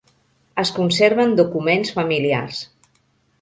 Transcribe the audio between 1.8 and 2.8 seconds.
familiars.